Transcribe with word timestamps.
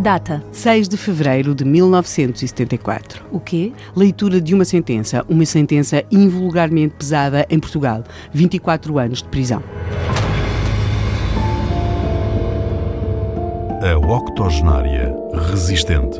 Data: 0.00 0.42
6 0.50 0.88
de 0.88 0.96
fevereiro 0.96 1.54
de 1.54 1.62
1974. 1.62 3.26
O 3.30 3.38
quê? 3.38 3.72
Leitura 3.94 4.40
de 4.40 4.54
uma 4.54 4.64
sentença, 4.64 5.24
uma 5.28 5.44
sentença 5.44 6.02
invulgarmente 6.10 6.94
pesada 6.94 7.46
em 7.50 7.60
Portugal. 7.60 8.02
24 8.32 8.98
anos 8.98 9.22
de 9.22 9.28
prisão. 9.28 9.62
A 13.82 13.96
octogenária 13.98 15.14
resistente. 15.50 16.18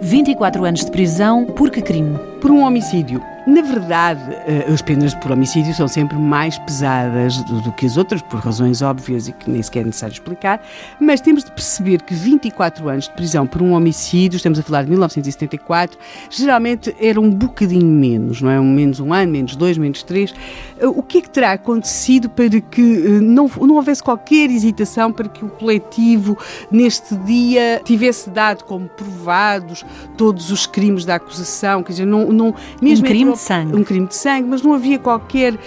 24 0.00 0.64
anos 0.64 0.84
de 0.84 0.90
prisão 0.90 1.44
por 1.44 1.70
que 1.70 1.82
crime? 1.82 2.18
Por 2.40 2.50
um 2.50 2.62
homicídio. 2.62 3.20
Na 3.44 3.60
verdade, 3.60 4.20
eh, 4.46 4.66
as 4.72 4.80
penas 4.80 5.14
por 5.14 5.32
homicídio 5.32 5.74
são 5.74 5.88
sempre 5.88 6.16
mais 6.16 6.58
pesadas 6.58 7.38
do, 7.42 7.60
do, 7.60 7.72
que 7.72 7.86
as 7.86 7.96
outras, 7.96 8.22
por 8.22 8.38
razões 8.38 8.82
óbvias 8.82 9.26
e 9.26 9.32
que 9.32 9.50
nem 9.50 9.60
sequer 9.60 9.80
é 9.80 9.84
necessário 9.84 10.12
explicar, 10.12 10.64
mas 11.00 11.20
temos 11.20 11.42
de 11.42 11.50
perceber 11.50 12.02
que 12.02 12.14
24 12.14 12.88
anos 12.88 13.08
de 13.08 13.14
prisão 13.14 13.44
por 13.44 13.60
um 13.60 13.72
homicídio, 13.72 14.36
estamos 14.36 14.60
a 14.60 14.62
falar 14.62 14.84
de 14.84 14.90
1974, 14.90 15.98
geralmente 16.30 16.94
era 17.00 17.20
um 17.20 17.30
bocadinho 17.30 17.84
menos, 17.84 18.40
não 18.40 18.48
é? 18.48 18.60
Um, 18.60 18.72
menos 18.72 19.00
um 19.00 19.12
ano, 19.12 19.32
menos 19.32 19.56
dois, 19.56 19.76
menos 19.76 20.04
três. 20.04 20.32
Eh, 20.78 20.86
o 20.86 21.02
que 21.02 21.18
é 21.18 21.20
que 21.20 21.30
terá 21.30 21.50
acontecido 21.50 22.30
para 22.30 22.60
que 22.60 22.80
eh, 22.80 23.20
não, 23.20 23.50
não 23.60 23.74
houvesse 23.74 24.04
qualquer 24.04 24.50
hesitação 24.50 25.12
para 25.12 25.28
que 25.28 25.44
o 25.44 25.48
coletivo, 25.48 26.38
neste 26.70 27.16
dia, 27.16 27.82
tivesse 27.84 28.30
dado 28.30 28.62
como 28.62 28.88
provados 28.88 29.84
todos 30.16 30.52
os 30.52 30.64
crimes 30.64 31.04
da 31.04 31.16
acusação? 31.16 31.82
Quer 31.82 31.92
dizer, 31.92 32.06
não. 32.06 32.28
não 32.28 32.54
mesmo 32.80 33.04
um 33.04 33.08
crime 33.08 33.31
de 33.32 33.38
sangue. 33.38 33.76
Um 33.76 33.84
crime 33.84 34.06
de 34.06 34.14
sangue, 34.14 34.48
mas 34.48 34.62
não 34.62 34.74
havia 34.74 34.98
qualquer 34.98 35.54
uh, 35.54 35.58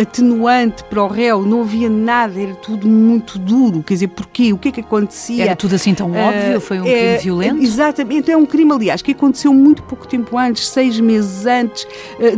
atenuante 0.00 0.84
para 0.84 1.02
o 1.02 1.08
réu, 1.08 1.42
não 1.42 1.62
havia 1.62 1.88
nada, 1.88 2.40
era 2.40 2.54
tudo 2.54 2.88
muito 2.88 3.38
duro. 3.38 3.82
Quer 3.82 3.94
dizer, 3.94 4.08
porquê? 4.08 4.52
O 4.52 4.58
que 4.58 4.68
é 4.68 4.72
que 4.72 4.80
acontecia? 4.80 5.44
Era 5.44 5.56
tudo 5.56 5.74
assim 5.74 5.94
tão 5.94 6.10
uh, 6.10 6.16
óbvio? 6.16 6.60
Foi 6.60 6.80
um 6.80 6.84
crime 6.84 7.18
violento? 7.18 7.62
Exatamente, 7.62 8.30
é 8.30 8.36
um 8.36 8.46
crime, 8.46 8.72
aliás, 8.72 9.02
que 9.02 9.12
aconteceu 9.12 9.52
muito 9.52 9.82
pouco 9.82 10.06
tempo 10.06 10.36
antes, 10.36 10.68
seis 10.68 10.98
meses 11.00 11.46
antes. 11.46 11.86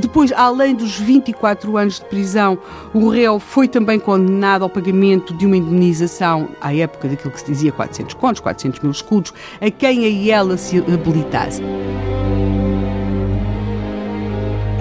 Depois, 0.01 0.33
além 0.33 0.75
dos 0.75 0.99
24 0.99 1.77
anos 1.77 2.01
de 2.01 2.05
prisão, 2.07 2.59
o 2.93 3.09
réu 3.09 3.39
foi 3.39 3.69
também 3.69 3.99
condenado 3.99 4.63
ao 4.63 4.71
pagamento 4.71 5.35
de 5.35 5.47
uma 5.47 5.57
indemnização, 5.57 6.49
à 6.61 6.75
época 6.75 7.09
daquilo 7.09 7.33
que 7.33 7.41
se 7.41 7.47
dizia 7.47 7.73
400 7.73 8.15
contos, 8.15 8.41
400 8.41 8.81
mil 8.81 8.93
escudos, 8.93 9.33
a 9.61 9.71
quem 9.71 10.05
a 10.05 10.35
ela 10.35 10.57
se 10.57 10.79
habilitasse 10.79 11.63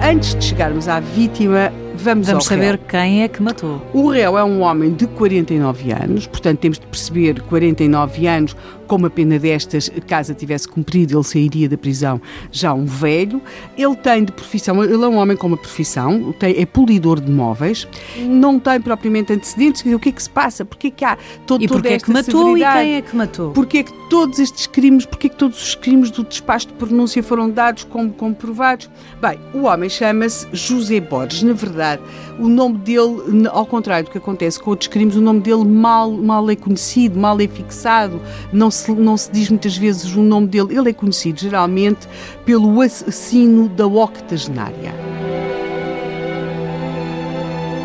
antes 0.04 0.34
de 0.34 0.44
chegarmos 0.44 0.86
à 0.86 1.00
vítima, 1.00 1.72
vamos, 1.94 2.26
vamos 2.26 2.44
saber 2.44 2.76
réu. 2.76 2.78
quem 2.88 3.22
é 3.22 3.28
que 3.28 3.42
matou. 3.42 3.80
O 3.92 4.08
réu 4.08 4.36
é 4.36 4.44
um 4.44 4.60
homem 4.62 4.92
de 4.92 5.06
49 5.06 5.92
anos, 5.92 6.26
portanto 6.26 6.58
temos 6.58 6.78
de 6.78 6.86
perceber 6.86 7.40
49 7.42 8.26
anos 8.26 8.56
com 8.86 8.96
uma 8.96 9.10
pena 9.10 9.38
destas, 9.38 9.90
caso 10.06 10.32
a 10.32 10.34
tivesse 10.34 10.68
cumprido, 10.68 11.16
ele 11.16 11.24
sairia 11.24 11.68
da 11.68 11.76
prisão 11.76 12.20
já 12.52 12.72
um 12.72 12.84
velho. 12.84 13.40
Ele 13.76 13.96
tem 13.96 14.24
de 14.24 14.32
profissão, 14.32 14.82
ele 14.82 15.02
é 15.02 15.08
um 15.08 15.16
homem 15.16 15.36
com 15.36 15.46
uma 15.46 15.56
profissão, 15.56 16.32
tem, 16.38 16.54
é 16.60 16.66
polidor 16.66 17.20
de 17.20 17.30
móveis, 17.30 17.88
não 18.18 18.58
tem 18.58 18.80
propriamente 18.80 19.32
antecedentes. 19.32 19.84
O 19.84 19.98
que 19.98 20.10
é 20.10 20.12
que 20.12 20.22
se 20.22 20.30
passa? 20.30 20.64
Porquê 20.64 20.90
que 20.90 21.04
há 21.04 21.16
todo, 21.46 21.62
e 21.62 21.66
toda 21.66 21.88
é 21.88 21.98
que 21.98 22.10
matou 22.10 22.56
e 22.56 22.60
quem 22.60 22.94
é 22.96 23.02
que 23.02 23.16
matou? 23.16 23.50
Porquê 23.52 23.78
é 23.78 23.82
que 23.82 23.92
todos 24.08 24.38
estes 24.38 24.66
crimes, 24.66 25.06
porquê 25.06 25.26
é 25.26 25.30
que 25.30 25.36
todos 25.36 25.60
os 25.60 25.74
crimes 25.74 26.10
do 26.10 26.22
despacho 26.22 26.68
de 26.68 26.74
pronúncia 26.74 27.22
foram 27.22 27.50
dados 27.50 27.84
como 27.84 28.12
comprovados? 28.12 28.90
Bem, 29.20 29.38
o 29.54 29.62
homem 29.62 29.88
chama-se 29.88 30.46
José 30.52 31.00
Borges. 31.00 31.42
Na 31.42 31.52
verdade, 31.52 31.83
o 32.38 32.48
nome 32.48 32.78
dele, 32.78 33.48
ao 33.50 33.66
contrário 33.66 34.06
do 34.06 34.10
que 34.10 34.18
acontece 34.18 34.58
com 34.58 34.70
outros 34.70 34.88
crimes, 34.88 35.16
o 35.16 35.20
nome 35.20 35.40
dele 35.40 35.64
mal, 35.64 36.10
mal 36.10 36.48
é 36.50 36.56
conhecido, 36.56 37.18
mal 37.18 37.40
é 37.40 37.46
fixado, 37.46 38.20
não 38.52 38.70
se, 38.70 38.90
não 38.92 39.16
se 39.16 39.30
diz 39.30 39.48
muitas 39.48 39.76
vezes 39.76 40.14
o 40.14 40.22
nome 40.22 40.46
dele. 40.46 40.76
Ele 40.76 40.90
é 40.90 40.92
conhecido 40.92 41.40
geralmente 41.40 42.08
pelo 42.44 42.80
assassino 42.80 43.68
da 43.68 43.86
octogenária. 43.86 44.94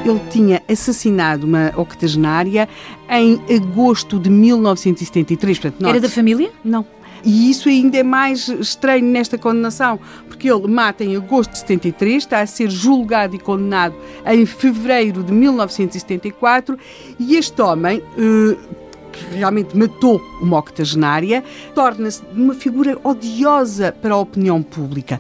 Ele 0.06 0.20
tinha 0.32 0.62
assassinado 0.68 1.46
uma 1.46 1.74
octogenária 1.76 2.68
em 3.10 3.40
agosto 3.56 4.18
de 4.18 4.30
1973. 4.30 5.60
Portanto, 5.60 5.86
Era 5.88 6.00
da 6.00 6.10
família? 6.10 6.52
Não. 6.64 6.86
E 7.24 7.50
isso 7.50 7.70
ainda 7.70 7.98
é 7.98 8.04
mais 8.04 8.48
estranho 8.48 9.06
nesta 9.06 9.38
condenação, 9.38 10.00
porque 10.28 10.50
ele 10.50 10.68
mata 10.68 11.04
em 11.04 11.16
agosto 11.16 11.52
de 11.52 11.60
73, 11.60 12.24
está 12.24 12.42
a 12.42 12.48
ser 12.48 12.70
julgado 12.70 13.36
e 13.36 13.40
condenado 13.40 13.96
em 14.26 14.46
fevereiro 14.46 15.24
de 15.24 15.32
1974, 15.32 16.78
e 17.20 17.36
este 17.36 17.62
homem. 17.62 18.02
Uh, 18.18 18.80
que 19.12 19.36
realmente 19.36 19.76
matou 19.76 20.22
uma 20.40 20.60
octogenária, 20.60 21.44
torna-se 21.74 22.22
uma 22.32 22.54
figura 22.54 22.96
odiosa 23.04 23.92
para 23.92 24.14
a 24.14 24.18
opinião 24.18 24.62
pública. 24.62 25.20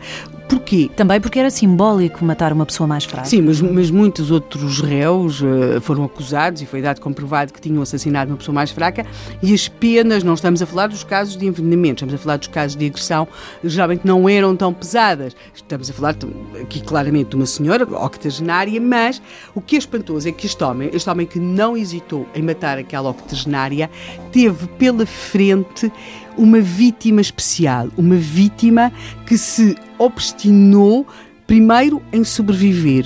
Porquê? 0.49 0.89
Também 0.95 1.21
porque 1.21 1.37
era 1.37 1.51
simbólico 1.51 2.25
matar 2.25 2.51
uma 2.51 2.65
pessoa 2.65 2.87
mais 2.87 3.05
fraca. 3.05 3.27
Sim, 3.27 3.43
mas, 3.43 3.61
mas 3.61 3.91
muitos 3.91 4.31
outros 4.31 4.81
réus 4.81 5.39
uh, 5.41 5.79
foram 5.79 6.03
acusados 6.03 6.59
e 6.63 6.65
foi 6.65 6.81
dado 6.81 6.99
comprovado 6.99 7.53
que 7.53 7.61
tinham 7.61 7.83
assassinado 7.83 8.31
uma 8.31 8.37
pessoa 8.37 8.55
mais 8.55 8.71
fraca 8.71 9.05
e 9.43 9.53
as 9.53 9.67
penas, 9.67 10.23
não 10.23 10.33
estamos 10.33 10.59
a 10.59 10.65
falar 10.65 10.87
dos 10.87 11.03
casos 11.03 11.37
de 11.37 11.45
envenenamento, 11.45 12.03
estamos 12.03 12.15
a 12.15 12.17
falar 12.17 12.37
dos 12.37 12.47
casos 12.47 12.75
de 12.75 12.87
agressão, 12.87 13.27
geralmente 13.63 14.01
não 14.03 14.27
eram 14.27 14.55
tão 14.55 14.73
pesadas. 14.73 15.35
Estamos 15.53 15.87
a 15.87 15.93
falar 15.93 16.15
aqui 16.59 16.81
claramente 16.81 17.29
de 17.29 17.35
uma 17.35 17.45
senhora 17.45 17.83
octogenária, 17.83 18.81
mas 18.81 19.21
o 19.53 19.61
que 19.61 19.75
é 19.75 19.79
espantoso 19.79 20.27
é 20.27 20.31
que 20.31 20.47
este 20.47 20.63
homem, 20.63 20.89
este 20.91 21.07
homem 21.07 21.27
que 21.27 21.39
não 21.39 21.77
hesitou 21.77 22.25
em 22.33 22.41
matar 22.41 22.79
aquela 22.79 23.11
octogenária, 23.11 23.87
teve 24.31 24.65
pela 24.79 25.05
frente 25.05 25.91
uma 26.39 26.61
vítima 26.61 27.19
especial, 27.19 27.89
uma 27.97 28.15
vítima 28.15 28.91
que 29.27 29.37
se 29.37 29.75
obstinou 29.97 31.05
primeiro 31.45 32.01
em 32.13 32.23
sobreviver 32.23 33.05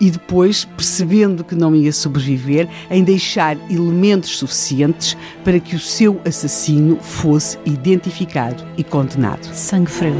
e 0.00 0.10
depois, 0.10 0.64
percebendo 0.64 1.44
que 1.44 1.54
não 1.54 1.76
ia 1.76 1.92
sobreviver, 1.92 2.66
em 2.90 3.04
deixar 3.04 3.54
elementos 3.70 4.38
suficientes 4.38 5.14
para 5.44 5.60
que 5.60 5.76
o 5.76 5.80
seu 5.80 6.18
assassino 6.24 6.96
fosse 6.96 7.58
identificado 7.66 8.66
e 8.78 8.82
condenado. 8.82 9.44
Sangue 9.54 9.90
frio. 9.90 10.16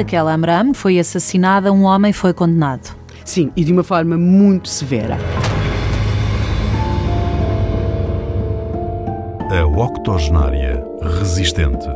Raquel 0.00 0.28
Amram 0.28 0.72
foi 0.72 0.98
assassinada, 0.98 1.70
um 1.70 1.84
homem 1.84 2.10
foi 2.10 2.32
condenado. 2.32 2.96
Sim, 3.22 3.52
e 3.54 3.62
de 3.62 3.70
uma 3.70 3.84
forma 3.84 4.16
muito 4.16 4.66
severa. 4.66 5.18
A 9.50 9.66
octogenária 9.66 10.82
resistente. 11.18 11.86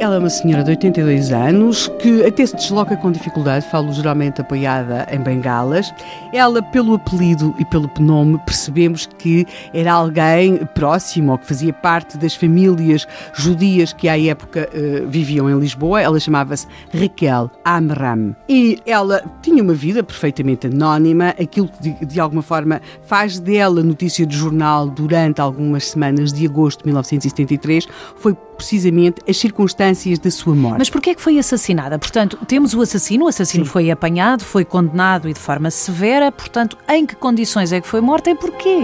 Ela 0.00 0.14
é 0.14 0.18
uma 0.18 0.30
senhora 0.30 0.64
de 0.64 0.70
82 0.70 1.30
anos 1.30 1.86
que 2.00 2.24
até 2.24 2.46
se 2.46 2.56
desloca 2.56 2.96
com 2.96 3.12
dificuldade, 3.12 3.66
falo 3.66 3.92
geralmente 3.92 4.40
apoiada 4.40 5.06
em 5.12 5.20
bengalas. 5.20 5.92
Ela, 6.32 6.62
pelo 6.62 6.94
apelido 6.94 7.54
e 7.58 7.66
pelo 7.66 7.90
nome, 8.00 8.38
percebemos 8.46 9.06
que 9.18 9.46
era 9.74 9.92
alguém 9.92 10.64
próximo 10.74 11.32
ou 11.32 11.38
que 11.38 11.46
fazia 11.46 11.70
parte 11.74 12.16
das 12.16 12.34
famílias 12.34 13.06
judias 13.34 13.92
que 13.92 14.08
à 14.08 14.18
época 14.18 14.70
uh, 14.72 15.06
viviam 15.06 15.50
em 15.50 15.60
Lisboa. 15.60 16.00
Ela 16.00 16.18
chamava-se 16.18 16.66
Raquel 16.98 17.50
Amram. 17.66 18.34
E 18.48 18.80
ela 18.86 19.22
tinha 19.42 19.62
uma 19.62 19.74
vida 19.74 20.02
perfeitamente 20.02 20.66
anónima, 20.66 21.34
aquilo 21.38 21.68
que 21.68 21.82
de, 21.82 22.06
de 22.06 22.18
alguma 22.18 22.40
forma 22.40 22.80
faz 23.02 23.38
dela 23.38 23.82
notícia 23.82 24.24
de 24.24 24.34
jornal 24.34 24.88
durante 24.88 25.42
algumas 25.42 25.88
semanas 25.88 26.32
de 26.32 26.46
agosto 26.46 26.78
de 26.78 26.86
1973 26.86 27.86
foi 28.16 28.34
precisamente 28.60 29.22
as 29.26 29.38
circunstâncias 29.38 30.18
da 30.18 30.30
sua 30.30 30.54
morte. 30.54 30.78
Mas 30.78 30.90
porquê 30.90 31.10
é 31.10 31.14
que 31.14 31.22
foi 31.22 31.38
assassinada? 31.38 31.98
Portanto, 31.98 32.38
temos 32.46 32.74
o 32.74 32.82
assassino, 32.82 33.24
o 33.24 33.28
assassino 33.28 33.64
Sim. 33.64 33.70
foi 33.70 33.90
apanhado, 33.90 34.44
foi 34.44 34.66
condenado 34.66 35.28
e 35.28 35.32
de 35.32 35.40
forma 35.40 35.70
severa, 35.70 36.30
portanto, 36.30 36.76
em 36.88 37.06
que 37.06 37.16
condições 37.16 37.72
é 37.72 37.80
que 37.80 37.88
foi 37.88 38.02
morta 38.02 38.30
e 38.30 38.34
porquê? 38.34 38.80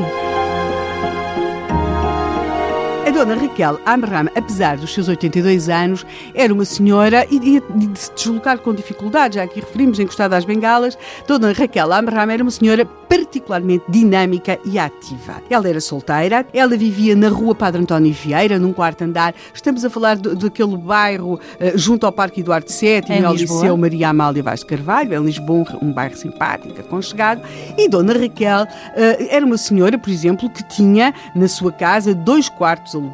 Dona 3.17 3.35
Raquel 3.35 3.81
Amram, 3.87 4.29
apesar 4.37 4.77
dos 4.77 4.93
seus 4.93 5.09
82 5.09 5.71
anos, 5.71 6.05
era 6.35 6.53
uma 6.53 6.67
senhora 6.67 7.27
e 7.31 7.41
de 7.41 7.99
se 7.99 8.13
deslocar 8.13 8.59
com 8.59 8.75
dificuldade, 8.75 9.37
já 9.37 9.45
aqui 9.45 9.61
referimos, 9.61 9.99
encostada 9.99 10.37
às 10.37 10.45
bengalas, 10.45 10.99
dona 11.27 11.51
Raquel 11.53 11.95
Amram 11.95 12.31
era 12.31 12.43
uma 12.43 12.51
senhora 12.51 12.85
particularmente 13.09 13.85
dinâmica 13.89 14.59
e 14.65 14.79
ativa. 14.79 15.43
Ela 15.49 15.69
era 15.69 15.81
solteira, 15.81 16.47
ela 16.53 16.77
vivia 16.77 17.17
na 17.17 17.29
rua 17.29 17.55
Padre 17.55 17.81
António 17.81 18.13
Vieira, 18.13 18.59
num 18.59 18.73
quarto 18.73 19.03
andar. 19.03 19.35
Estamos 19.55 19.85
a 19.85 19.91
falar 19.91 20.17
daquele 20.17 20.77
bairro 20.77 21.35
uh, 21.35 21.39
junto 21.79 22.05
ao 22.05 22.13
Parque 22.13 22.41
Eduardo 22.41 22.69
VII, 22.69 23.05
em 23.09 23.25
ao 23.25 23.33
Lisboa. 23.33 23.63
Liceu 23.63 23.77
Maria 23.77 24.09
Amália 24.09 24.43
Vaz 24.43 24.61
de 24.61 24.67
Carvalho, 24.67 25.15
em 25.15 25.25
Lisboa, 25.25 25.65
um 25.81 25.93
bairro 25.93 26.17
simpático, 26.17 26.79
aconchegado. 26.79 27.43
E 27.79 27.89
Dona 27.89 28.13
Raquel 28.13 28.65
uh, 28.65 29.27
era 29.31 29.47
uma 29.47 29.57
senhora, 29.57 29.97
por 29.99 30.11
exemplo, 30.11 30.51
que 30.51 30.63
tinha 30.69 31.15
na 31.35 31.49
sua 31.49 31.73
casa 31.73 32.15
dois 32.15 32.49
quartos 32.49 32.95
alugados, 32.95 33.06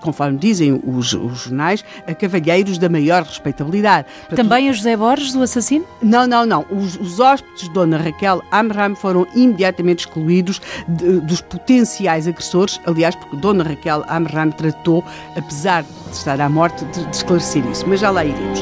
conforme 0.00 0.38
dizem 0.38 0.80
os, 0.84 1.12
os 1.12 1.38
jornais, 1.42 1.84
a 2.06 2.14
cavalheiros 2.14 2.78
da 2.78 2.88
maior 2.88 3.22
respeitabilidade. 3.22 4.06
Portanto, 4.28 4.36
Também 4.36 4.68
a 4.68 4.72
José 4.72 4.96
Borges, 4.96 5.32
do 5.32 5.42
assassino? 5.42 5.84
não, 6.02 6.26
não, 6.26 6.44
não. 6.46 6.64
Os, 6.70 6.96
os 6.96 7.20
hóspedes 7.20 7.64
de 7.64 7.70
Dona 7.70 7.96
Raquel 7.98 8.42
Amram 8.52 8.94
foram 8.94 9.26
imediatamente 9.34 10.00
excluídos 10.06 10.60
de- 10.88 11.20
dos 11.20 11.40
potenciais 11.40 12.26
agressores, 12.26 12.80
aliás, 12.86 13.14
porque 13.14 13.36
Dona 13.36 13.64
Raquel 13.64 14.04
Amram 14.08 14.50
tratou, 14.50 15.04
apesar 15.36 15.82
de 15.82 15.88
estar 16.16 16.40
à 16.40 16.48
morte, 16.48 16.84
de, 16.86 17.04
de 17.04 17.16
esclarecer 17.16 17.64
isso. 17.70 17.84
Mas 17.88 18.00
já 18.00 18.10
lá 18.10 18.24
iremos. 18.24 18.60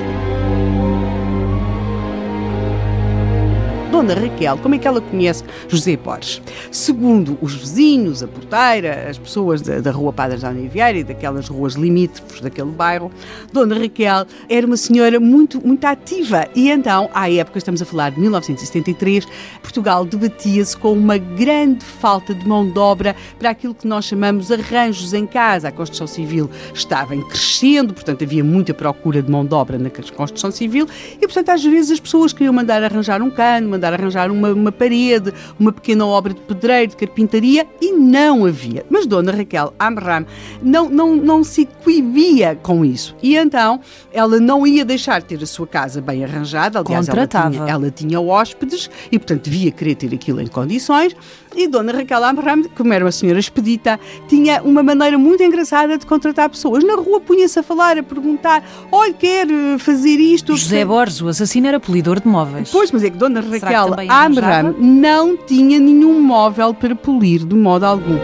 Dona 4.00 4.14
Raquel, 4.14 4.56
como 4.56 4.74
é 4.74 4.78
que 4.78 4.88
ela 4.88 4.98
conhece 4.98 5.44
José 5.68 5.94
Borges? 5.94 6.40
Segundo 6.70 7.36
os 7.42 7.54
vizinhos, 7.54 8.22
a 8.22 8.26
porteira, 8.26 9.10
as 9.10 9.18
pessoas 9.18 9.60
da, 9.60 9.78
da 9.80 9.90
rua 9.90 10.10
Padre 10.10 10.38
António 10.38 10.70
Vieira 10.70 11.00
e 11.00 11.04
daquelas 11.04 11.48
ruas 11.48 11.74
limítrofes 11.74 12.40
daquele 12.40 12.70
bairro, 12.70 13.12
Dona 13.52 13.78
Raquel 13.78 14.24
era 14.48 14.66
uma 14.66 14.78
senhora 14.78 15.20
muito, 15.20 15.60
muito 15.66 15.84
ativa 15.84 16.48
e 16.54 16.70
então, 16.70 17.10
à 17.12 17.30
época, 17.30 17.58
estamos 17.58 17.82
a 17.82 17.84
falar 17.84 18.12
de 18.12 18.20
1973, 18.20 19.26
Portugal 19.60 20.06
debatia-se 20.06 20.74
com 20.78 20.94
uma 20.94 21.18
grande 21.18 21.84
falta 21.84 22.34
de 22.34 22.48
mão 22.48 22.66
de 22.66 22.78
obra 22.78 23.14
para 23.38 23.50
aquilo 23.50 23.74
que 23.74 23.86
nós 23.86 24.06
chamamos 24.06 24.50
arranjos 24.50 25.12
em 25.12 25.26
casa. 25.26 25.68
A 25.68 25.72
construção 25.72 26.06
civil 26.06 26.48
estava 26.72 27.14
em 27.14 27.20
crescendo, 27.28 27.92
portanto 27.92 28.24
havia 28.24 28.42
muita 28.42 28.72
procura 28.72 29.20
de 29.20 29.30
mão 29.30 29.44
de 29.44 29.52
obra 29.52 29.78
na 29.78 29.90
construção 29.90 30.50
civil 30.50 30.88
e, 31.20 31.26
portanto, 31.26 31.50
às 31.50 31.62
vezes 31.62 31.90
as 31.90 32.00
pessoas 32.00 32.32
queriam 32.32 32.54
mandar 32.54 32.82
arranjar 32.82 33.20
um 33.20 33.30
cano, 33.30 33.68
mandar 33.68 33.89
arranjar 33.92 34.30
uma, 34.30 34.52
uma 34.52 34.72
parede, 34.72 35.32
uma 35.58 35.72
pequena 35.72 36.06
obra 36.06 36.34
de 36.34 36.40
pedreiro, 36.40 36.90
de 36.90 36.96
carpintaria 36.96 37.66
e 37.80 37.92
não 37.92 38.44
havia. 38.44 38.84
Mas 38.88 39.06
Dona 39.06 39.32
Raquel 39.32 39.72
Amram 39.78 40.26
não, 40.62 40.88
não, 40.88 41.16
não 41.16 41.44
se 41.44 41.66
coibia 41.82 42.58
com 42.62 42.84
isso. 42.84 43.14
E 43.22 43.36
então 43.36 43.80
ela 44.12 44.38
não 44.40 44.66
ia 44.66 44.84
deixar 44.84 45.20
de 45.20 45.26
ter 45.26 45.42
a 45.42 45.46
sua 45.46 45.66
casa 45.66 46.00
bem 46.00 46.24
arranjada. 46.24 46.80
Aliás, 46.80 47.08
ela 47.08 47.26
tinha, 47.26 47.68
ela 47.68 47.90
tinha 47.90 48.20
hóspedes 48.20 48.90
e, 49.10 49.18
portanto, 49.18 49.44
devia 49.44 49.70
querer 49.70 49.94
ter 49.94 50.14
aquilo 50.14 50.40
em 50.40 50.46
condições. 50.46 51.14
E 51.54 51.66
Dona 51.66 51.92
Raquel 51.92 52.24
Amram, 52.24 52.62
como 52.76 52.92
era 52.92 53.04
uma 53.04 53.10
senhora 53.10 53.38
expedita, 53.38 53.98
tinha 54.28 54.62
uma 54.62 54.82
maneira 54.82 55.18
muito 55.18 55.42
engraçada 55.42 55.98
de 55.98 56.06
contratar 56.06 56.48
pessoas. 56.48 56.84
Na 56.84 56.94
rua 56.94 57.20
punha-se 57.20 57.58
a 57.58 57.62
falar, 57.62 57.98
a 57.98 58.02
perguntar: 58.02 58.62
olha, 58.92 59.12
quer 59.12 59.50
eh, 59.50 59.78
fazer 59.78 60.16
isto? 60.20 60.56
José 60.56 60.84
Borges, 60.84 61.20
o 61.20 61.28
assassino, 61.28 61.66
era 61.66 61.80
polidor 61.80 62.20
de 62.20 62.28
móveis. 62.28 62.70
Pois, 62.70 62.92
mas 62.92 63.02
é 63.02 63.10
que 63.10 63.16
Dona 63.16 63.42
que 63.42 63.58
Raquel? 63.88 64.10
Amram 64.10 64.74
não 64.78 65.36
tinha 65.36 65.78
nenhum 65.78 66.20
móvel 66.20 66.74
para 66.74 66.94
polir 66.94 67.44
de 67.44 67.54
modo 67.54 67.84
algum. 67.84 68.18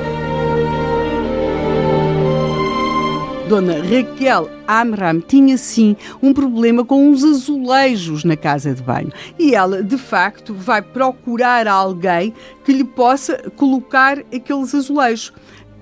Dona 3.49 3.75
Raquel 3.75 4.51
Amram 4.67 5.21
tinha 5.21 5.57
sim 5.57 5.97
um 6.21 6.35
problema 6.35 6.85
com 6.85 7.09
uns 7.09 7.23
azulejos 7.23 8.25
na 8.25 8.37
casa 8.37 8.75
de 8.75 8.83
banho. 8.83 9.13
E 9.39 9.55
ela, 9.55 9.85
de 9.85 9.97
facto, 9.97 10.53
vai 10.53 10.83
procurar 10.83 11.69
alguém 11.69 12.35
que 12.65 12.73
lhe 12.73 12.83
possa 12.83 13.37
colocar 13.57 14.19
aqueles 14.35 14.75
azulejos. 14.75 15.33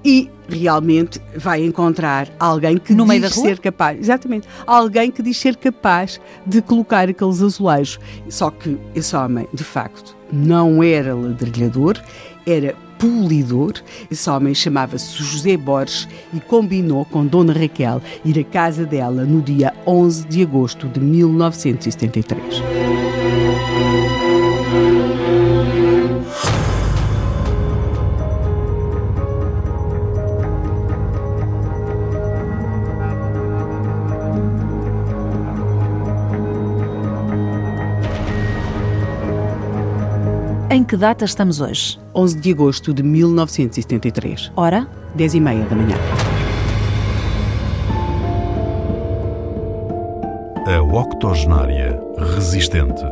E 0.04 0.30
realmente 0.48 1.20
vai 1.36 1.64
encontrar 1.64 2.28
alguém 2.38 2.76
que 2.76 2.94
No 2.94 3.06
diz 3.06 3.34
ser 3.34 3.58
capaz, 3.58 3.98
exatamente, 3.98 4.46
alguém 4.66 5.10
que 5.10 5.22
diz 5.22 5.38
ser 5.38 5.56
capaz 5.56 6.20
de 6.44 6.60
colocar 6.60 7.08
aqueles 7.08 7.40
azulejos. 7.40 7.98
Só 8.28 8.50
que 8.50 8.76
esse 8.94 9.16
homem, 9.16 9.48
de 9.52 9.64
facto, 9.64 10.14
não 10.30 10.82
era 10.82 11.14
ladrilhador, 11.14 11.98
era 12.46 12.74
polidor. 12.98 13.74
Esse 14.10 14.28
homem 14.28 14.54
chamava-se 14.54 15.22
José 15.22 15.56
Borges 15.56 16.08
e 16.32 16.40
combinou 16.40 17.04
com 17.04 17.26
Dona 17.26 17.52
Raquel 17.52 18.02
ir 18.24 18.38
à 18.38 18.44
casa 18.44 18.84
dela 18.84 19.24
no 19.24 19.40
dia 19.40 19.72
11 19.86 20.28
de 20.28 20.42
agosto 20.42 20.88
de 20.88 21.00
1973. 21.00 23.03
Em 40.74 40.82
que 40.82 40.96
data 40.96 41.24
estamos 41.24 41.60
hoje? 41.60 42.00
11 42.12 42.40
de 42.40 42.50
agosto 42.50 42.92
de 42.92 43.00
1973, 43.00 44.50
Ora? 44.56 44.88
10 45.14 45.34
e 45.34 45.40
meia 45.40 45.64
da 45.66 45.76
manhã. 45.76 45.96
A 50.66 50.82
octogenária 50.82 51.96
resistente. 52.34 53.04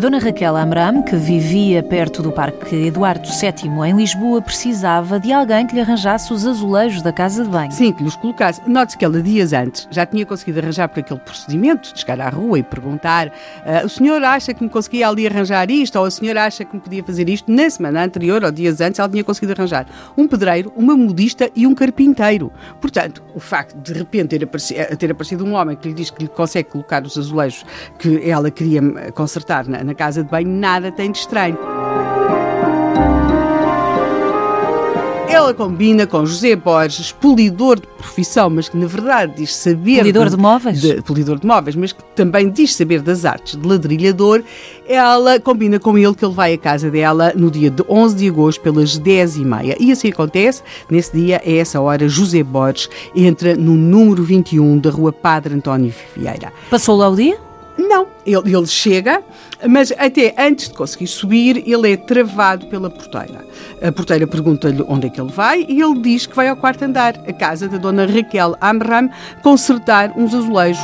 Dona 0.00 0.18
Raquel 0.18 0.56
Amram, 0.56 1.02
que 1.02 1.14
vivia 1.14 1.82
perto 1.82 2.22
do 2.22 2.32
Parque 2.32 2.74
Eduardo 2.74 3.28
VII 3.28 3.70
em 3.86 3.94
Lisboa, 3.94 4.40
precisava 4.40 5.20
de 5.20 5.30
alguém 5.30 5.66
que 5.66 5.74
lhe 5.74 5.80
arranjasse 5.82 6.32
os 6.32 6.46
azulejos 6.46 7.02
da 7.02 7.12
casa 7.12 7.44
de 7.44 7.50
banho. 7.50 7.70
Sim, 7.70 7.92
que 7.92 8.02
lhes 8.02 8.16
colocasse. 8.16 8.62
Note-se 8.66 8.96
que 8.96 9.04
ela, 9.04 9.20
dias 9.20 9.52
antes, 9.52 9.86
já 9.90 10.06
tinha 10.06 10.24
conseguido 10.24 10.58
arranjar 10.60 10.88
por 10.88 11.00
aquele 11.00 11.20
procedimento 11.20 11.92
de 11.92 12.00
chegar 12.00 12.18
à 12.18 12.30
rua 12.30 12.58
e 12.58 12.62
perguntar: 12.62 13.30
ah, 13.66 13.84
o 13.84 13.90
senhor 13.90 14.24
acha 14.24 14.54
que 14.54 14.64
me 14.64 14.70
conseguia 14.70 15.06
ali 15.06 15.26
arranjar 15.26 15.70
isto? 15.70 15.98
Ou 15.98 16.06
o 16.06 16.10
senhor 16.10 16.38
acha 16.38 16.64
que 16.64 16.74
me 16.74 16.80
podia 16.80 17.04
fazer 17.04 17.28
isto? 17.28 17.52
Na 17.52 17.68
semana 17.68 18.02
anterior, 18.02 18.42
ou 18.42 18.50
dias 18.50 18.80
antes, 18.80 18.98
ela 18.98 19.08
tinha 19.08 19.22
conseguido 19.22 19.52
arranjar 19.52 19.86
um 20.16 20.26
pedreiro, 20.26 20.72
uma 20.74 20.96
modista 20.96 21.50
e 21.54 21.66
um 21.66 21.74
carpinteiro. 21.74 22.50
Portanto, 22.80 23.22
o 23.34 23.40
facto 23.40 23.76
de 23.76 23.92
de 23.92 23.98
repente 23.98 24.28
ter, 24.38 24.44
apareci- 24.44 24.76
eh, 24.76 24.96
ter 24.96 25.10
aparecido 25.10 25.44
um 25.44 25.52
homem 25.52 25.76
que 25.76 25.88
lhe 25.88 25.94
diz 25.94 26.08
que 26.10 26.22
lhe 26.22 26.28
consegue 26.28 26.70
colocar 26.70 27.02
os 27.04 27.18
azulejos 27.18 27.66
que 27.98 28.26
ela 28.26 28.50
queria 28.50 28.80
eh, 28.80 29.10
consertar 29.10 29.68
na, 29.68 29.89
na 29.90 29.94
casa 29.94 30.22
de 30.22 30.30
banho, 30.30 30.48
nada 30.48 30.90
tem 30.92 31.10
de 31.10 31.18
estranho. 31.18 31.58
Ela 35.28 35.54
combina 35.54 36.06
com 36.08 36.26
José 36.26 36.54
Borges, 36.56 37.12
polidor 37.12 37.78
de 37.80 37.86
profissão, 37.86 38.50
mas 38.50 38.68
que 38.68 38.76
na 38.76 38.86
verdade 38.86 39.32
diz 39.36 39.54
saber. 39.54 39.98
Polidor 39.98 40.28
de 40.28 40.36
móveis? 40.36 40.80
de- 40.80 41.00
polidor 41.02 41.38
de 41.38 41.46
móveis, 41.46 41.76
mas 41.76 41.92
que 41.92 42.02
também 42.16 42.50
diz 42.50 42.74
saber 42.74 43.00
das 43.00 43.24
artes 43.24 43.56
de 43.56 43.66
ladrilhador. 43.66 44.42
Ela 44.88 45.38
combina 45.38 45.78
com 45.78 45.96
ele 45.96 46.14
que 46.14 46.24
ele 46.24 46.34
vai 46.34 46.54
à 46.54 46.58
casa 46.58 46.90
dela 46.90 47.32
no 47.36 47.48
dia 47.50 47.70
de 47.70 47.82
11 47.88 48.16
de 48.16 48.28
agosto, 48.28 48.60
pelas 48.60 48.98
10h30. 48.98 49.76
E 49.78 49.92
assim 49.92 50.08
acontece. 50.08 50.62
Nesse 50.90 51.16
dia, 51.16 51.40
a 51.44 51.50
essa 51.50 51.80
hora, 51.80 52.08
José 52.08 52.42
Borges 52.42 52.88
entra 53.14 53.54
no 53.56 53.74
número 53.76 54.22
21 54.24 54.78
da 54.78 54.90
rua 54.90 55.12
Padre 55.12 55.54
António 55.54 55.94
Vieira. 56.16 56.52
Passou 56.68 56.96
lá 56.96 57.08
o 57.08 57.14
dia? 57.14 57.38
Não, 57.78 58.06
ele, 58.26 58.54
ele 58.56 58.66
chega, 58.66 59.22
mas 59.68 59.90
até 59.92 60.34
antes 60.38 60.68
de 60.68 60.74
conseguir 60.74 61.06
subir, 61.06 61.62
ele 61.66 61.92
é 61.92 61.96
travado 61.96 62.66
pela 62.66 62.90
porteira. 62.90 63.44
A 63.82 63.90
porteira 63.90 64.26
pergunta-lhe 64.26 64.84
onde 64.86 65.06
é 65.06 65.10
que 65.10 65.20
ele 65.20 65.30
vai 65.30 65.64
e 65.68 65.80
ele 65.80 66.00
diz 66.00 66.26
que 66.26 66.36
vai 66.36 66.48
ao 66.48 66.56
quarto 66.56 66.84
andar, 66.84 67.14
a 67.26 67.32
casa 67.32 67.68
da 67.68 67.78
dona 67.78 68.06
Raquel 68.06 68.54
Amram, 68.60 69.08
consertar 69.42 70.12
uns 70.16 70.34
azulejos. 70.34 70.82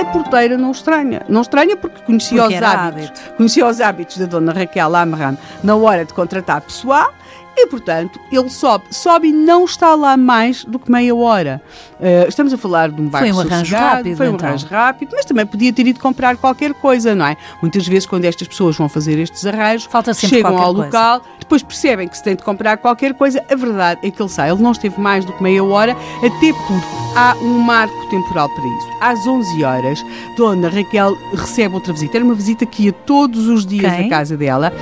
A 0.00 0.04
porteira 0.12 0.56
não 0.56 0.70
estranha. 0.70 1.22
Não 1.28 1.42
estranha 1.42 1.76
porque 1.76 2.00
conhecia 2.02 2.42
Porque 2.42 2.56
os 2.56 2.62
hábitos. 2.62 3.10
hábito. 3.10 3.36
Conhecia 3.36 3.66
os 3.66 3.80
hábitos 3.80 4.18
da 4.18 4.26
dona 4.26 4.52
Raquel 4.52 4.94
Amram 4.94 5.36
na 5.62 5.74
hora 5.76 6.04
de 6.04 6.14
contratar 6.14 6.60
pessoal 6.60 7.12
e, 7.56 7.66
portanto, 7.66 8.18
ele 8.30 8.48
sobe. 8.48 8.84
Sobe 8.90 9.28
e 9.28 9.32
não 9.32 9.64
está 9.64 9.94
lá 9.94 10.16
mais 10.16 10.64
do 10.64 10.78
que 10.78 10.90
meia 10.90 11.14
hora. 11.14 11.60
Eh, 12.00 12.26
estamos 12.28 12.52
a 12.52 12.56
falar 12.58 12.90
de 12.90 13.00
um 13.00 13.08
bairro 13.08 13.36
um 13.36 13.40
arranjo 13.40 13.74
rápido, 13.76 14.16
Foi 14.16 14.28
um 14.28 14.34
então. 14.34 14.48
arranjo 14.48 14.66
rápido, 14.66 15.10
mas 15.12 15.24
também 15.24 15.44
podia 15.44 15.72
ter 15.72 15.86
ido 15.86 16.00
comprar 16.00 16.36
qualquer 16.36 16.72
coisa, 16.74 17.14
não 17.14 17.26
é? 17.26 17.36
Muitas 17.60 17.86
vezes, 17.86 18.06
quando 18.06 18.24
estas 18.24 18.48
pessoas 18.48 18.76
vão 18.76 18.88
fazer 18.88 19.18
estes 19.18 19.44
arranjos, 19.44 19.86
Falta 19.90 20.14
chegam 20.14 20.56
ao 20.56 20.74
coisa. 20.74 20.86
local, 20.86 21.22
depois 21.38 21.62
percebem 21.62 22.08
que 22.08 22.16
se 22.16 22.22
tem 22.24 22.34
de 22.34 22.42
comprar 22.42 22.78
qualquer 22.78 23.12
coisa, 23.14 23.44
a 23.50 23.54
verdade 23.54 24.00
é 24.06 24.10
que 24.10 24.22
ele 24.22 24.28
sai. 24.30 24.50
Ele 24.50 24.62
não 24.62 24.72
esteve 24.72 24.98
mais 25.00 25.24
do 25.24 25.32
que 25.32 25.42
meia 25.42 25.62
hora, 25.62 25.92
até 26.18 26.52
porque 26.52 26.86
há 27.16 27.34
um 27.42 27.58
marco 27.58 28.08
temporal 28.08 28.48
para 28.48 28.64
isso. 28.66 28.88
Às 29.00 29.26
11 29.26 29.64
horas, 29.64 30.04
Dona 30.36 30.68
Raquel 30.68 31.16
recebe 31.34 31.74
outra 31.74 31.92
visita. 31.92 32.16
Era 32.16 32.24
uma 32.24 32.34
visita 32.34 32.64
que 32.64 32.84
ia 32.84 32.92
todos 32.92 33.46
os 33.48 33.66
dias 33.66 33.94
Quem? 33.94 34.06
à 34.06 34.08
casa 34.08 34.36
dela. 34.36 34.72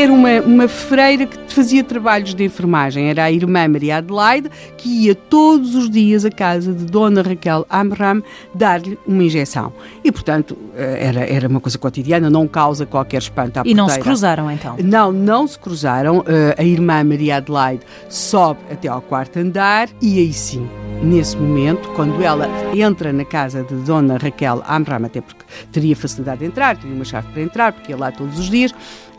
Era 0.00 0.12
uma, 0.12 0.40
uma 0.40 0.68
freira 0.68 1.26
que 1.26 1.52
fazia 1.52 1.84
trabalhos 1.84 2.34
de 2.34 2.44
enfermagem. 2.44 3.10
Era 3.10 3.24
a 3.24 3.32
irmã 3.32 3.68
Maria 3.68 3.98
Adelaide, 3.98 4.50
que 4.76 4.88
ia 5.06 5.14
todos 5.14 5.74
os 5.74 5.90
dias 5.90 6.24
à 6.24 6.30
casa 6.30 6.72
de 6.72 6.84
Dona 6.84 7.22
Raquel 7.22 7.66
Amram 7.68 8.22
dar-lhe 8.54 8.98
uma 9.06 9.22
injeção. 9.22 9.72
E, 10.02 10.10
portanto, 10.10 10.56
eh, 10.76 11.06
era, 11.08 11.20
era 11.20 11.48
uma 11.48 11.60
coisa 11.60 11.76
cotidiana, 11.78 12.30
não 12.30 12.48
causa 12.48 12.86
qualquer 12.86 13.18
espanto 13.18 13.60
à 13.60 13.62
E 13.64 13.74
não 13.74 13.88
se 13.88 13.98
cruzaram, 14.00 14.50
então? 14.50 14.76
Não, 14.82 15.12
não 15.12 15.46
se 15.46 15.58
cruzaram. 15.58 16.24
Eh, 16.26 16.54
a 16.58 16.64
irmã 16.64 17.04
Maria 17.04 17.36
Adelaide 17.36 17.82
sobe 18.08 18.60
até 18.70 18.88
ao 18.88 19.02
quarto 19.02 19.38
andar 19.38 19.88
e 20.00 20.18
aí 20.18 20.32
sim, 20.32 20.68
nesse 21.02 21.36
momento, 21.36 21.88
quando 21.90 22.22
ela 22.22 22.48
entra 22.74 23.12
na 23.12 23.24
casa 23.24 23.62
de 23.62 23.74
Dona 23.76 24.16
Raquel 24.16 24.62
Amram, 24.68 25.04
até 25.04 25.20
porque 25.20 25.44
teria 25.72 25.94
facilidade 25.94 26.40
de 26.40 26.46
entrar, 26.46 26.76
teria 26.76 26.94
uma 26.94 27.04
chave 27.04 27.28
para 27.32 27.42
entrar, 27.42 27.72
porque 27.72 27.92
ia 27.92 27.98
lá 27.98 28.10
todos 28.10 28.38
os 28.38 28.48
dias, 28.48 28.72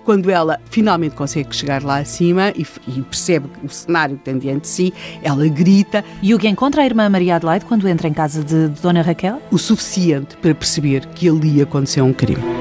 quando 0.03 0.29
ela 0.29 0.59
finalmente 0.69 1.15
consegue 1.15 1.55
chegar 1.55 1.83
lá 1.83 1.97
acima 1.97 2.49
e, 2.55 2.65
e, 2.87 3.01
percebe 3.01 3.49
o 3.63 3.69
cenário 3.69 4.17
que 4.17 4.23
tem 4.23 4.37
diante 4.37 4.61
de 4.61 4.67
si, 4.67 4.93
ela 5.23 5.47
grita. 5.47 6.03
E 6.21 6.33
o 6.33 6.39
que 6.39 6.47
encontra 6.47 6.81
a 6.81 6.85
irmã 6.85 7.09
Maria 7.09 7.35
Adelaide 7.35 7.65
quando 7.65 7.87
entra 7.87 8.07
em 8.07 8.13
casa 8.13 8.43
de, 8.43 8.69
de 8.69 8.81
Dona 8.81 9.01
Raquel? 9.01 9.41
O 9.51 9.57
suficiente 9.57 10.37
para 10.37 10.53
perceber 10.53 11.05
que 11.07 11.29
ali 11.29 11.61
aconteceu 11.61 12.05
um 12.05 12.13
crime. 12.13 12.60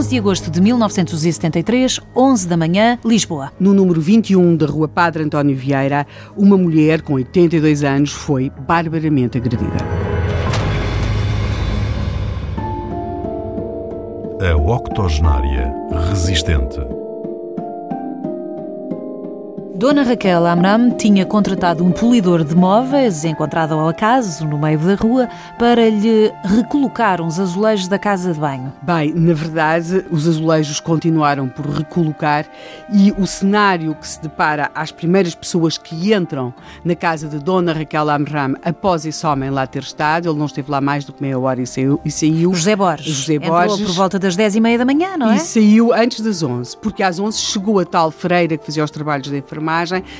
11 0.00 0.08
de 0.08 0.18
agosto 0.18 0.50
de 0.50 0.62
1973, 0.62 2.00
11 2.16 2.48
da 2.48 2.56
manhã, 2.56 2.98
Lisboa. 3.04 3.52
No 3.60 3.74
número 3.74 4.00
21 4.00 4.56
da 4.56 4.64
Rua 4.64 4.88
Padre 4.88 5.22
António 5.22 5.54
Vieira, 5.54 6.06
uma 6.34 6.56
mulher 6.56 7.02
com 7.02 7.12
82 7.12 7.84
anos 7.84 8.10
foi 8.10 8.48
barbaramente 8.66 9.36
agredida. 9.36 9.76
A 14.40 14.56
octogenária 14.56 15.70
resistente. 16.08 16.99
Dona 19.80 20.02
Raquel 20.02 20.44
Amram 20.44 20.90
tinha 20.90 21.24
contratado 21.24 21.82
um 21.82 21.90
polidor 21.90 22.44
de 22.44 22.54
móveis, 22.54 23.24
encontrado 23.24 23.72
ao 23.72 23.88
acaso 23.88 24.46
no 24.46 24.58
meio 24.58 24.78
da 24.78 24.94
rua, 24.94 25.26
para 25.58 25.88
lhe 25.88 26.30
recolocar 26.44 27.22
uns 27.22 27.40
azulejos 27.40 27.88
da 27.88 27.98
casa 27.98 28.34
de 28.34 28.38
banho. 28.38 28.70
Bem, 28.82 29.10
na 29.14 29.32
verdade, 29.32 30.04
os 30.10 30.28
azulejos 30.28 30.80
continuaram 30.80 31.48
por 31.48 31.64
recolocar 31.64 32.44
e 32.92 33.10
o 33.12 33.26
cenário 33.26 33.94
que 33.94 34.06
se 34.06 34.20
depara 34.20 34.70
às 34.74 34.92
primeiras 34.92 35.34
pessoas 35.34 35.78
que 35.78 36.12
entram 36.12 36.52
na 36.84 36.94
casa 36.94 37.26
de 37.26 37.38
Dona 37.38 37.72
Raquel 37.72 38.10
Amram 38.10 38.56
após 38.62 39.06
esse 39.06 39.26
homem 39.26 39.48
lá 39.48 39.66
ter 39.66 39.82
estado, 39.82 40.28
ele 40.28 40.38
não 40.38 40.44
esteve 40.44 40.70
lá 40.70 40.82
mais 40.82 41.06
do 41.06 41.14
que 41.14 41.22
meia 41.22 41.38
hora 41.38 41.58
e 41.58 41.66
saiu. 41.66 41.98
E 42.04 42.10
saiu 42.10 42.52
José 42.52 42.76
Borges. 42.76 43.14
José 43.14 43.36
Entrou 43.36 43.52
Borges. 43.52 43.86
por 43.86 43.94
volta 43.94 44.18
das 44.18 44.36
10 44.36 44.56
e 44.56 44.60
meia 44.60 44.76
da 44.76 44.84
manhã, 44.84 45.16
não 45.16 45.30
é? 45.30 45.36
E 45.36 45.40
saiu 45.40 45.94
antes 45.94 46.20
das 46.20 46.42
11, 46.42 46.76
porque 46.76 47.02
às 47.02 47.18
11 47.18 47.38
chegou 47.38 47.78
a 47.78 47.86
tal 47.86 48.10
freira 48.10 48.58
que 48.58 48.66
fazia 48.66 48.84
os 48.84 48.90
trabalhos 48.90 49.30
de 49.30 49.38
enfermagem 49.38 49.69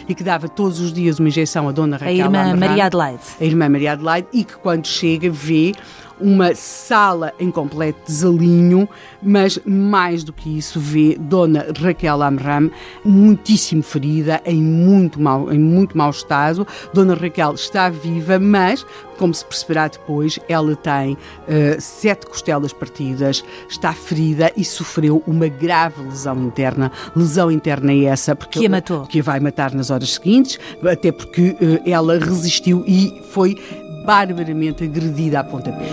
e 0.09 0.15
que 0.15 0.23
dava 0.23 0.49
todos 0.49 0.81
os 0.81 0.93
dias 0.93 1.19
uma 1.19 1.29
injeção 1.29 1.69
à 1.69 1.73
Dona 1.73 1.97
A 1.97 1.99
Raquel 1.99 2.17
irmã 2.17 2.43
Amram, 2.43 2.69
Maria 2.69 2.87
Adelaide. 2.87 3.23
a 3.41 3.45
irmã 3.45 3.69
Maria 3.69 3.93
Adelaide, 3.93 4.29
e 4.33 4.45
que 4.45 4.57
quando 4.57 4.87
chega 4.87 5.31
vê 5.31 5.73
uma 6.21 6.55
sala 6.55 7.33
em 7.39 7.51
completo 7.51 8.01
desalinho, 8.07 8.89
mas 9.23 9.59
mais 9.65 10.25
do 10.25 10.33
que 10.33 10.57
isso 10.59 10.79
vê 10.79 11.17
Dona 11.19 11.67
Raquel 11.79 12.23
Amram 12.23 12.71
muitíssimo 13.05 13.83
ferida, 13.83 14.41
em 14.45 14.63
muito 14.63 15.21
mau, 15.21 15.53
em 15.53 15.59
muito 15.59 15.97
mau 15.97 16.11
estado. 16.11 16.67
Dona 16.93 17.15
Raquel 17.15 17.55
está 17.55 17.89
viva, 17.89 18.39
mas 18.39 18.85
como 19.19 19.35
se 19.35 19.45
perceberá 19.45 19.87
depois, 19.87 20.39
ela 20.49 20.75
tem 20.75 21.15
eh, 21.47 21.77
sete 21.79 22.25
costelas 22.27 22.73
partidas, 22.73 23.45
está 23.69 23.93
ferida 23.93 24.51
e 24.57 24.65
sofreu 24.65 25.23
uma 25.27 25.47
grave 25.47 26.03
lesão 26.03 26.43
interna. 26.43 26.91
Lesão 27.15 27.51
interna 27.51 27.93
é 27.93 28.05
essa 28.05 28.35
porque 28.35 28.61
Que 28.61 28.67
a 28.67 28.71
matou. 28.71 29.03
que 29.03 29.21
a 29.21 29.23
vai 29.23 29.39
matar 29.39 29.75
nas 29.75 29.91
horas 29.91 30.15
seguintes, 30.15 30.59
até 30.83 31.13
porque 31.13 31.55
eh, 31.61 31.91
ela 31.91 32.19
resistiu 32.19 32.83
e 32.87 33.21
foi 33.31 33.59
barbaramente 34.05 34.85
agredida 34.85 35.41
a 35.41 35.45
pontapé. 35.45 35.87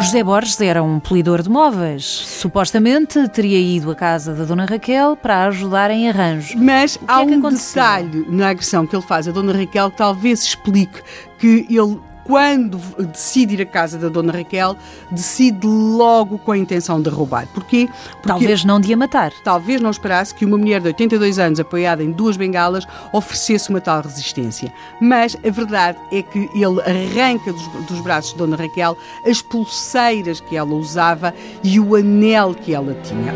José 0.00 0.22
Borges 0.22 0.60
era 0.60 0.82
um 0.82 1.00
polidor 1.00 1.40
de 1.42 1.48
móveis. 1.48 2.04
Supostamente 2.04 3.26
teria 3.28 3.58
ido 3.58 3.90
à 3.90 3.94
casa 3.94 4.34
da 4.34 4.44
Dona 4.44 4.66
Raquel 4.66 5.16
para 5.16 5.46
ajudar 5.46 5.90
em 5.90 6.08
arranjos. 6.10 6.54
Mas 6.54 6.98
que 6.98 7.04
há 7.08 7.22
é 7.22 7.24
um 7.24 7.38
aconteceu? 7.38 7.82
detalhe 7.82 8.26
na 8.28 8.50
agressão 8.50 8.86
que 8.86 8.94
ele 8.94 9.02
faz 9.02 9.26
a 9.26 9.32
Dona 9.32 9.52
Raquel 9.54 9.90
que 9.90 9.96
talvez 9.96 10.42
explique 10.42 11.00
que 11.38 11.66
ele 11.70 11.98
quando 12.24 12.78
decide 13.12 13.54
ir 13.54 13.62
à 13.62 13.66
casa 13.66 13.98
da 13.98 14.08
Dona 14.08 14.32
Raquel, 14.32 14.76
decide 15.10 15.66
logo 15.66 16.38
com 16.38 16.52
a 16.52 16.58
intenção 16.58 17.00
de 17.00 17.10
roubar. 17.10 17.46
Porquê? 17.48 17.88
Porque 18.14 18.28
Talvez 18.28 18.64
não 18.64 18.80
de 18.80 18.92
a 18.92 18.96
matar. 18.96 19.32
talvez 19.44 19.80
não 19.80 19.90
esperasse 19.90 20.34
que 20.34 20.44
uma 20.44 20.56
mulher 20.56 20.80
de 20.80 20.88
82 20.88 21.38
anos, 21.38 21.60
apoiada 21.60 22.02
em 22.02 22.10
duas 22.10 22.36
bengalas, 22.36 22.86
oferecesse 23.12 23.70
uma 23.70 23.80
tal 23.80 24.02
resistência. 24.02 24.72
Mas 25.00 25.36
a 25.44 25.50
verdade 25.50 25.98
é 26.10 26.22
que 26.22 26.50
ele 26.54 26.80
arranca 26.80 27.52
dos, 27.52 27.66
dos 27.86 28.00
braços 28.00 28.32
de 28.32 28.38
Dona 28.38 28.56
Raquel 28.56 28.96
as 29.26 29.42
pulseiras 29.42 30.40
que 30.40 30.56
ela 30.56 30.74
usava 30.74 31.34
e 31.62 31.78
o 31.78 31.94
anel 31.94 32.54
que 32.54 32.74
ela 32.74 32.94
tinha. 33.02 33.32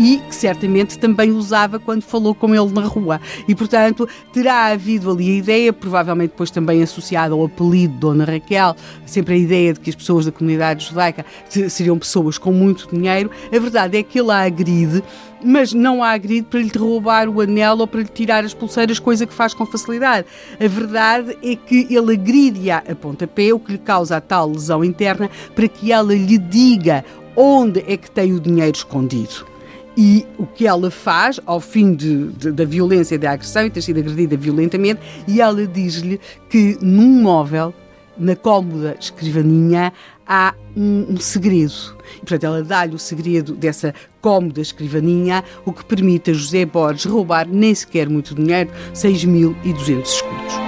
E 0.00 0.18
que 0.18 0.34
certamente 0.34 0.96
também 0.96 1.32
usava 1.32 1.80
quando 1.80 2.02
falou 2.02 2.32
com 2.32 2.54
ele 2.54 2.72
na 2.72 2.82
rua. 2.82 3.20
E, 3.48 3.54
portanto, 3.54 4.08
terá 4.32 4.66
havido 4.66 5.10
ali 5.10 5.28
a 5.28 5.38
ideia, 5.38 5.72
provavelmente 5.72 6.30
depois 6.30 6.52
também 6.52 6.80
associada 6.82 7.34
ao 7.34 7.44
apelido 7.44 7.94
de 7.94 7.98
Dona 7.98 8.24
Raquel, 8.24 8.76
sempre 9.04 9.34
a 9.34 9.36
ideia 9.36 9.74
de 9.74 9.80
que 9.80 9.90
as 9.90 9.96
pessoas 9.96 10.24
da 10.24 10.30
comunidade 10.30 10.86
judaica 10.86 11.26
se- 11.48 11.68
seriam 11.68 11.98
pessoas 11.98 12.38
com 12.38 12.52
muito 12.52 12.88
dinheiro. 12.94 13.28
A 13.52 13.58
verdade 13.58 13.98
é 13.98 14.02
que 14.04 14.20
ele 14.20 14.30
a 14.30 14.42
agride, 14.44 15.02
mas 15.44 15.72
não 15.72 16.00
a 16.00 16.10
agride 16.10 16.46
para 16.48 16.60
lhe 16.60 16.70
roubar 16.78 17.28
o 17.28 17.40
anel 17.40 17.78
ou 17.78 17.86
para 17.88 18.00
lhe 18.00 18.08
tirar 18.08 18.44
as 18.44 18.54
pulseiras, 18.54 19.00
coisa 19.00 19.26
que 19.26 19.34
faz 19.34 19.52
com 19.52 19.66
facilidade. 19.66 20.28
A 20.64 20.68
verdade 20.68 21.36
é 21.42 21.56
que 21.56 21.88
ele 21.90 22.12
agride-a 22.12 22.84
a 22.88 22.94
pontapé, 22.94 23.52
o 23.52 23.58
que 23.58 23.72
lhe 23.72 23.78
causa 23.78 24.16
a 24.16 24.20
tal 24.20 24.48
lesão 24.48 24.84
interna, 24.84 25.28
para 25.56 25.66
que 25.66 25.90
ela 25.90 26.14
lhe 26.14 26.38
diga 26.38 27.04
onde 27.34 27.84
é 27.88 27.96
que 27.96 28.08
tem 28.08 28.32
o 28.32 28.38
dinheiro 28.38 28.76
escondido. 28.76 29.57
E 30.00 30.24
o 30.38 30.46
que 30.46 30.64
ela 30.64 30.92
faz, 30.92 31.40
ao 31.44 31.58
fim 31.60 31.92
de- 31.92 32.28
de- 32.28 32.52
da 32.52 32.64
violência 32.64 33.16
e 33.16 33.18
da 33.18 33.32
agressão, 33.32 33.66
e 33.66 33.70
ter 33.70 33.82
sido 33.82 33.98
agredida 33.98 34.36
violentamente, 34.36 35.00
e 35.26 35.40
ela 35.40 35.66
diz-lhe 35.66 36.20
que 36.48 36.78
num 36.80 37.20
móvel, 37.20 37.74
na 38.16 38.36
cómoda 38.36 38.96
escrivaninha, 39.00 39.92
há 40.24 40.54
um, 40.76 41.06
um 41.14 41.16
segredo. 41.16 41.72
E, 42.16 42.20
portanto, 42.20 42.44
ela 42.44 42.62
dá-lhe 42.62 42.94
o 42.94 42.98
segredo 42.98 43.54
dessa 43.54 43.92
cómoda 44.20 44.60
escrivaninha, 44.60 45.42
o 45.66 45.72
que 45.72 45.84
permite 45.84 46.30
a 46.30 46.34
José 46.34 46.64
Borges 46.64 47.04
roubar 47.04 47.48
nem 47.48 47.74
sequer 47.74 48.08
muito 48.08 48.36
dinheiro, 48.36 48.70
6.200 48.94 50.06
escudos. 50.06 50.67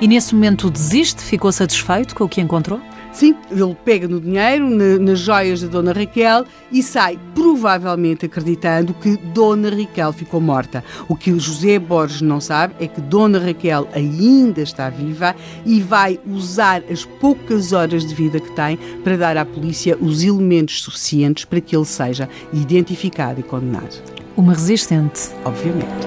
E 0.00 0.06
nesse 0.06 0.34
momento 0.34 0.70
desiste? 0.70 1.22
Ficou 1.22 1.50
satisfeito 1.50 2.14
com 2.14 2.24
o 2.24 2.28
que 2.28 2.40
encontrou? 2.40 2.80
Sim, 3.12 3.34
ele 3.50 3.74
pega 3.84 4.06
no 4.06 4.20
dinheiro, 4.20 4.68
na- 4.70 4.98
nas 4.98 5.18
joias 5.18 5.60
da 5.62 5.66
Dona 5.66 5.92
Raquel 5.92 6.44
e 6.70 6.82
sai, 6.84 7.18
provavelmente 7.34 8.26
acreditando 8.26 8.94
que 8.94 9.16
Dona 9.16 9.70
Raquel 9.70 10.12
ficou 10.12 10.40
morta. 10.40 10.84
O 11.08 11.16
que 11.16 11.32
o 11.32 11.40
José 11.40 11.80
Borges 11.80 12.20
não 12.20 12.40
sabe 12.40 12.74
é 12.78 12.86
que 12.86 13.00
Dona 13.00 13.40
Raquel 13.40 13.88
ainda 13.92 14.60
está 14.60 14.88
viva 14.88 15.34
e 15.66 15.80
vai 15.80 16.20
usar 16.30 16.82
as 16.88 17.04
poucas 17.04 17.72
horas 17.72 18.06
de 18.06 18.14
vida 18.14 18.38
que 18.38 18.52
tem 18.52 18.76
para 19.02 19.16
dar 19.16 19.36
à 19.36 19.44
polícia 19.44 19.98
os 20.00 20.22
elementos 20.22 20.80
suficientes 20.82 21.44
para 21.44 21.60
que 21.60 21.74
ele 21.74 21.86
seja 21.86 22.28
identificado 22.52 23.40
e 23.40 23.42
condenado. 23.42 24.00
Uma 24.36 24.52
resistente. 24.52 25.30
Obviamente. 25.44 26.06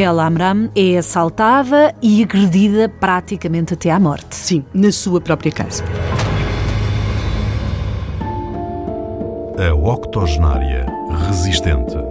Raquel 0.00 0.18
Amram 0.18 0.70
é 0.74 0.96
assaltada 0.96 1.94
e 2.00 2.22
agredida 2.22 2.88
praticamente 2.88 3.74
até 3.74 3.90
à 3.90 4.00
morte. 4.00 4.34
Sim, 4.34 4.64
na 4.72 4.90
sua 4.90 5.20
própria 5.20 5.52
casa. 5.52 5.84
A 9.58 9.74
octogenária 9.74 10.86
resistente. 11.28 12.09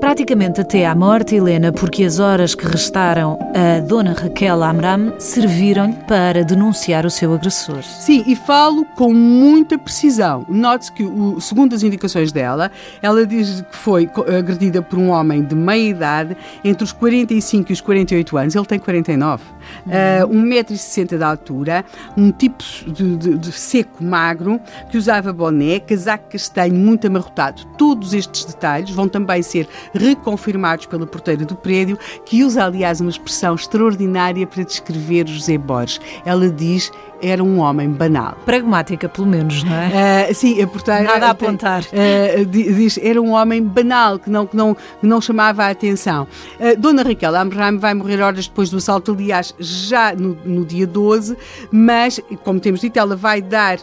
Praticamente 0.00 0.62
até 0.62 0.86
à 0.86 0.94
morte, 0.94 1.34
Helena, 1.34 1.70
porque 1.70 2.02
as 2.04 2.18
horas 2.18 2.54
que 2.54 2.66
restaram 2.66 3.38
a 3.54 3.80
Dona 3.80 4.14
Raquel 4.14 4.62
Amram 4.62 5.12
serviram-lhe 5.18 5.92
para 6.08 6.42
denunciar 6.42 7.04
o 7.04 7.10
seu 7.10 7.34
agressor. 7.34 7.82
Sim, 7.82 8.24
e 8.26 8.34
falo 8.34 8.86
com 8.96 9.12
muita 9.12 9.76
precisão. 9.76 10.46
Note-se 10.48 10.90
que, 10.92 11.04
segundo 11.40 11.74
as 11.74 11.82
indicações 11.82 12.32
dela, 12.32 12.70
ela 13.02 13.26
diz 13.26 13.60
que 13.70 13.76
foi 13.76 14.10
agredida 14.38 14.80
por 14.80 14.98
um 14.98 15.10
homem 15.10 15.44
de 15.44 15.54
meia 15.54 15.90
idade, 15.90 16.36
entre 16.64 16.82
os 16.82 16.92
45 16.92 17.70
e 17.70 17.72
os 17.74 17.80
48 17.82 18.38
anos. 18.38 18.54
Ele 18.54 18.66
tem 18.66 18.78
49. 18.78 19.44
Uhum. 19.86 20.34
Uh, 20.42 20.46
1,60m 20.48 21.18
de 21.18 21.22
altura, 21.22 21.84
um 22.16 22.32
tipo 22.32 22.64
de, 22.86 23.16
de, 23.16 23.38
de 23.38 23.52
seco 23.52 24.02
magro, 24.02 24.58
que 24.90 24.96
usava 24.96 25.32
boné, 25.32 25.78
casaco 25.78 26.30
castanho, 26.30 26.74
muito 26.74 27.06
amarrotado. 27.06 27.64
Todos 27.76 28.14
estes 28.14 28.46
detalhes 28.46 28.90
vão 28.90 29.06
também 29.06 29.42
ser 29.42 29.68
reconfirmados 29.92 30.86
pela 30.86 31.06
porteira 31.06 31.44
do 31.44 31.54
prédio, 31.54 31.98
que 32.24 32.44
usa, 32.44 32.64
aliás, 32.64 33.00
uma 33.00 33.10
expressão 33.10 33.54
extraordinária 33.54 34.46
para 34.46 34.64
descrever 34.64 35.26
José 35.28 35.58
Borges. 35.58 36.00
Ela 36.24 36.48
diz 36.48 36.90
era 37.22 37.42
um 37.42 37.58
homem 37.58 37.88
banal. 37.88 38.36
Pragmática, 38.44 39.08
pelo 39.08 39.26
menos, 39.26 39.62
não 39.62 39.74
é? 39.74 40.28
Uh, 40.30 40.34
sim, 40.34 40.60
a 40.62 40.66
porteira. 40.66 41.02
Nada 41.02 41.26
a 41.26 41.30
apontar. 41.30 41.82
Uh, 41.84 42.44
diz 42.46 42.98
era 43.02 43.20
um 43.20 43.32
homem 43.32 43.62
banal, 43.62 44.18
que 44.18 44.30
não, 44.30 44.46
que 44.46 44.56
não, 44.56 44.74
que 44.74 45.06
não 45.06 45.20
chamava 45.20 45.64
a 45.64 45.70
atenção. 45.70 46.26
Uh, 46.58 46.78
Dona 46.78 47.02
Raquel 47.02 47.36
Amram 47.36 47.78
vai 47.78 47.94
morrer 47.94 48.20
horas 48.20 48.46
depois 48.48 48.70
do 48.70 48.78
assalto, 48.78 49.12
aliás, 49.12 49.54
já 49.58 50.14
no, 50.14 50.36
no 50.44 50.64
dia 50.64 50.86
12, 50.86 51.36
mas, 51.70 52.20
como 52.44 52.60
temos 52.60 52.80
dito, 52.80 52.98
ela 52.98 53.16
vai 53.16 53.42
dar 53.42 53.78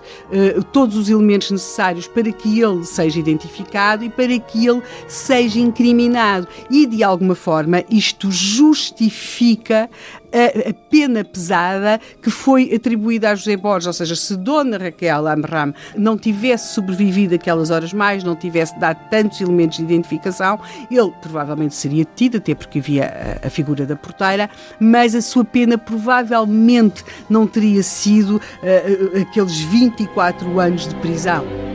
todos 0.71 0.95
os 0.95 1.09
elementos 1.09 1.51
necessários 1.51 2.07
para 2.07 2.31
que 2.31 2.59
ele 2.59 2.83
seja 2.83 3.19
identificado 3.19 4.03
e 4.03 4.09
para 4.09 4.37
que 4.39 4.67
ele 4.67 4.81
seja 5.07 5.59
incriminado. 5.59 6.47
E, 6.69 6.85
de 6.85 7.03
alguma 7.03 7.35
forma, 7.35 7.83
isto 7.89 8.31
justifica 8.31 9.89
a, 10.31 10.69
a, 10.69 10.73
pena 10.89 11.23
pesada 11.23 11.99
que 12.21 12.29
foi 12.29 12.73
atribuída 12.73 13.31
a 13.31 13.35
José 13.35 13.57
Borges, 13.57 13.87
ou 13.87 13.93
seja, 13.93 14.15
se 14.15 14.35
Dona 14.35 14.77
Raquel 14.77 15.27
Amram 15.27 15.73
não 15.95 16.17
tivesse 16.17 16.73
sobrevivido 16.73 17.35
aquelas 17.35 17.69
horas 17.69 17.93
mais, 17.93 18.23
não 18.23 18.35
tivesse 18.35 18.77
dado 18.79 18.99
tantos 19.09 19.41
elementos 19.41 19.77
de 19.77 19.83
identificação, 19.83 20.59
ele 20.89 21.11
provavelmente 21.21 21.75
seria 21.75 22.05
detido, 22.05 22.37
até 22.37 22.55
porque 22.55 22.79
havia 22.79 23.39
a, 23.43 23.47
a 23.47 23.49
figura 23.49 23.85
da 23.85 23.95
porteira, 23.95 24.49
mas 24.79 25.15
a 25.15 25.21
sua 25.21 25.43
pena 25.43 25.77
provavelmente 25.77 27.03
não 27.29 27.47
teria 27.47 27.83
sido 27.83 28.37
uh, 28.37 29.21
aqueles 29.21 29.59
24 29.59 30.59
anos 30.59 30.87
de 30.87 30.95
prisão. 30.95 31.66